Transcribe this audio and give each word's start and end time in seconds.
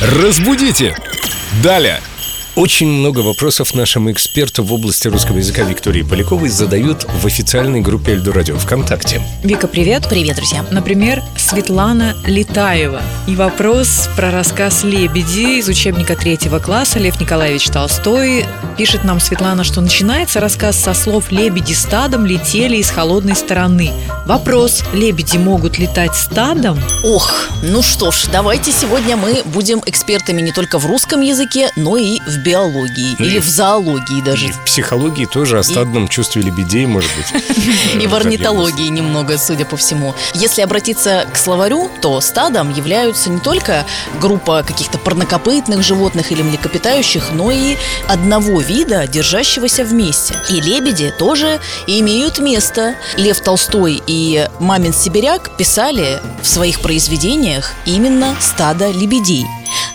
Разбудите! 0.00 0.94
Далее! 1.62 2.02
Очень 2.56 2.88
много 2.88 3.18
вопросов 3.18 3.74
нашему 3.74 4.10
эксперту 4.12 4.64
в 4.64 4.72
области 4.72 5.08
русского 5.08 5.36
языка 5.36 5.62
Виктории 5.64 6.00
Поляковой 6.00 6.48
задают 6.48 7.04
в 7.04 7.26
официальной 7.26 7.82
группе 7.82 8.12
Эльду 8.12 8.32
Радио 8.32 8.56
ВКонтакте. 8.56 9.20
Вика, 9.44 9.68
привет. 9.68 10.08
Привет, 10.08 10.36
друзья. 10.36 10.64
Например, 10.70 11.22
Светлана 11.36 12.16
Летаева. 12.24 13.02
И 13.26 13.36
вопрос 13.36 14.08
про 14.16 14.30
рассказ 14.30 14.84
«Лебеди» 14.84 15.58
из 15.58 15.68
учебника 15.68 16.16
третьего 16.16 16.58
класса 16.58 16.98
Лев 16.98 17.20
Николаевич 17.20 17.66
Толстой. 17.66 18.46
Пишет 18.78 19.04
нам 19.04 19.20
Светлана, 19.20 19.62
что 19.62 19.82
начинается 19.82 20.40
рассказ 20.40 20.76
со 20.76 20.94
слов 20.94 21.30
«Лебеди 21.30 21.74
стадом 21.74 22.24
летели 22.24 22.78
из 22.78 22.88
холодной 22.88 23.36
стороны». 23.36 23.92
Вопрос 24.24 24.82
«Лебеди 24.94 25.36
могут 25.36 25.78
летать 25.78 26.14
стадом?» 26.14 26.82
Ох, 27.04 27.48
ну 27.62 27.82
что 27.82 28.10
ж, 28.10 28.24
давайте 28.32 28.72
сегодня 28.72 29.18
мы 29.18 29.42
будем 29.44 29.82
экспертами 29.84 30.40
не 30.40 30.52
только 30.52 30.78
в 30.78 30.86
русском 30.86 31.20
языке, 31.20 31.70
но 31.76 31.98
и 31.98 32.18
в 32.20 32.45
биологии 32.46 33.16
Ну 33.18 33.24
и 33.24 33.28
или 33.28 33.38
в- 33.40 33.44
зоологии 33.48 34.20
даже. 34.22 34.46
И 34.46 34.52
в 34.52 34.64
психологии 34.64 35.26
тоже 35.26 35.58
о 35.58 35.62
стадном 35.62 36.06
чувстве 36.08 36.42
лебедей, 36.42 36.86
может 36.86 37.10
быть. 37.16 37.42
И 38.02 38.06
в 38.06 38.14
орнитологии 38.14 38.88
немного, 38.88 39.36
судя 39.38 39.64
по 39.64 39.76
всему. 39.76 40.14
Если 40.34 40.62
обратиться 40.62 41.26
к 41.32 41.36
словарю, 41.36 41.90
то 42.00 42.20
стадом 42.20 42.72
являются 42.72 43.30
не 43.30 43.40
только 43.40 43.84
группа 44.20 44.62
каких-то 44.62 44.98
парнокопытных 44.98 45.82
животных 45.82 46.30
или 46.32 46.42
млекопитающих, 46.42 47.30
но 47.32 47.50
и 47.50 47.76
одного 48.08 48.60
вида, 48.60 49.06
держащегося 49.06 49.84
вместе. 49.84 50.34
И 50.50 50.60
лебеди 50.60 51.12
тоже 51.18 51.58
имеют 51.86 52.38
место. 52.38 52.94
Лев 53.16 53.40
Толстой 53.40 54.02
и 54.06 54.48
Мамин 54.60 54.92
Сибиряк 54.92 55.56
писали 55.56 56.20
в 56.42 56.46
своих 56.46 56.80
произведениях 56.80 57.72
именно 57.86 58.36
стадо 58.40 58.90
лебедей. 58.90 59.44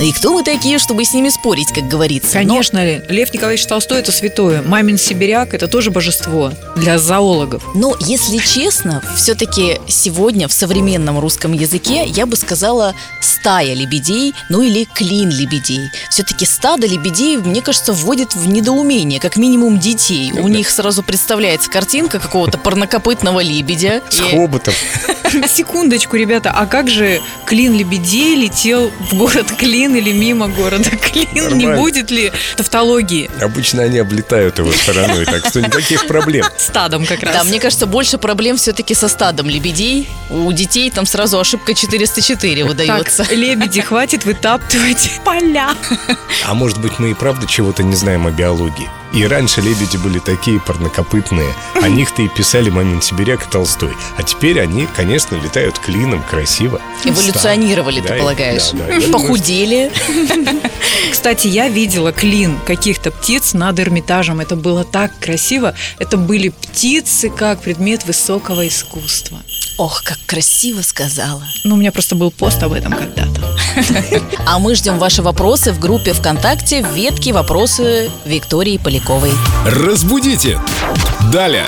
И 0.00 0.12
кто 0.12 0.32
мы 0.32 0.44
такие, 0.44 0.78
чтобы 0.78 1.04
с 1.04 1.12
ними 1.12 1.28
спорить, 1.28 1.72
как 1.72 1.88
говорится? 1.88 2.38
Но- 2.40 2.48
Конечно, 2.54 3.00
Лев 3.08 3.34
Николаевич 3.34 3.66
Толстой– 3.66 3.98
это 4.00 4.12
святое. 4.12 4.62
Мамин 4.62 4.96
сибиряк– 4.96 5.54
это 5.54 5.66
тоже 5.66 5.90
божество 5.90 6.52
для 6.76 6.98
зоологов. 7.00 7.64
Но, 7.74 7.96
если 8.00 8.38
честно, 8.38 9.02
все-таки 9.16 9.80
сегодня 9.88 10.46
в 10.46 10.52
современном 10.52 11.18
русском 11.18 11.52
языке 11.52 12.04
я 12.06 12.26
бы 12.26 12.36
сказала 12.36 12.94
стая 13.20 13.74
лебедей, 13.74 14.34
ну 14.48 14.62
или 14.62 14.84
клин 14.84 15.30
лебедей. 15.30 15.90
Все-таки 16.10 16.44
стадо 16.46 16.86
лебедей, 16.86 17.36
мне 17.36 17.60
кажется, 17.60 17.92
вводит 17.92 18.36
в 18.36 18.46
недоумение, 18.46 19.18
как 19.18 19.36
минимум 19.36 19.80
детей. 19.80 20.30
У 20.32 20.46
них 20.46 20.70
сразу 20.70 21.02
представляется 21.02 21.70
картинка 21.70 22.20
какого-то 22.20 22.56
парнокопытного 22.58 23.40
лебедя. 23.40 24.00
С 24.10 24.20
И- 24.20 24.22
хоботом. 24.36 24.74
Секундочку, 25.48 26.16
ребята, 26.16 26.52
а 26.54 26.66
как 26.66 26.88
же 26.88 27.20
Клин 27.46 27.74
Лебедей 27.74 28.34
летел 28.36 28.90
в 29.10 29.14
город 29.16 29.46
Клин 29.58 29.87
или 29.96 30.12
мимо 30.12 30.48
города 30.48 30.90
Клин? 30.90 31.28
Не 31.34 31.40
Нормально. 31.40 31.76
будет 31.76 32.10
ли 32.10 32.32
тавтологии? 32.56 33.30
Обычно 33.40 33.82
они 33.82 33.98
облетают 33.98 34.58
его 34.58 34.72
стороной, 34.72 35.24
так 35.24 35.46
что 35.48 35.60
никаких 35.60 36.06
проблем. 36.06 36.44
Стадом 36.56 37.06
как 37.06 37.22
раз. 37.22 37.34
Да, 37.34 37.44
мне 37.44 37.60
кажется, 37.60 37.86
больше 37.86 38.18
проблем 38.18 38.56
все-таки 38.56 38.94
со 38.94 39.08
стадом 39.08 39.48
лебедей. 39.48 40.08
У 40.30 40.50
детей 40.52 40.90
там 40.90 41.06
сразу 41.06 41.38
ошибка 41.38 41.74
404 41.74 42.64
выдается. 42.64 43.24
Так, 43.24 43.32
лебеди, 43.32 43.80
хватит 43.80 44.24
вытаптывать 44.24 45.10
поля. 45.24 45.70
А 46.46 46.54
может 46.54 46.80
быть, 46.80 46.98
мы 46.98 47.10
и 47.10 47.14
правда 47.14 47.46
чего-то 47.46 47.82
не 47.82 47.94
знаем 47.94 48.26
о 48.26 48.30
биологии? 48.30 48.88
И 49.12 49.26
раньше 49.26 49.60
лебеди 49.60 49.96
были 49.96 50.18
такие 50.18 50.60
парнокопытные. 50.60 51.52
О 51.82 51.88
них-то 51.88 52.22
и 52.22 52.28
писали 52.28 52.70
Мамин 52.70 53.00
Сибиряк 53.00 53.46
и 53.46 53.50
Толстой. 53.50 53.92
А 54.16 54.22
теперь 54.22 54.60
они, 54.60 54.86
конечно, 54.94 55.36
летают 55.36 55.78
клином, 55.78 56.22
красиво. 56.22 56.80
Эволюционировали, 57.04 58.00
Да, 58.00 58.08
ты 58.08 58.18
полагаешь? 58.18 58.70
да, 58.72 59.00
да, 59.00 59.12
Похудели. 59.12 59.90
Кстати, 61.10 61.48
я 61.48 61.68
видела 61.68 62.12
клин 62.12 62.58
каких-то 62.66 63.10
птиц 63.10 63.54
над 63.54 63.80
Эрмитажем. 63.80 64.40
Это 64.40 64.56
было 64.56 64.84
так 64.84 65.18
красиво. 65.18 65.74
Это 65.98 66.16
были 66.16 66.50
птицы 66.50 67.30
как 67.30 67.60
предмет 67.62 68.04
высокого 68.04 68.66
искусства. 68.68 69.38
Ох, 69.78 70.02
как 70.02 70.18
красиво 70.26 70.82
сказала. 70.82 71.44
Ну, 71.64 71.74
у 71.76 71.78
меня 71.78 71.92
просто 71.92 72.16
был 72.16 72.30
пост 72.32 72.62
об 72.62 72.72
этом 72.72 72.92
когда-то. 72.92 73.28
А 74.46 74.58
мы 74.58 74.74
ждем 74.74 74.98
ваши 74.98 75.22
вопросы 75.22 75.72
в 75.72 75.78
группе 75.78 76.12
ВКонтакте 76.14 76.82
в 76.82 76.92
ветке 76.94 77.32
«Вопросы 77.32 78.10
Виктории 78.24 78.78
Поляковой». 78.98 79.32
Разбудите! 79.64 80.60
Далее! 81.32 81.66